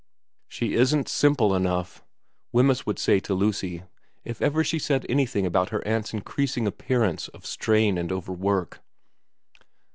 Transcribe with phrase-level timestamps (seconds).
[0.29, 2.03] * She isn't simple enough,*
[2.51, 3.83] Wemyss would say to Lucy
[4.25, 8.79] if ever she said anything about her aunt's increas ing appearance of strain and overwork.